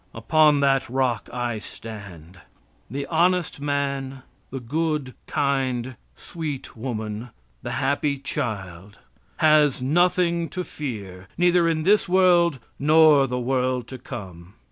[0.13, 2.39] And upon that rock I stand.
[2.89, 7.29] The honest man, the good, kind, sweet woman,
[7.61, 8.97] the happy child,
[9.37, 14.55] has nothing to fear, neither in this world, nor the world to come.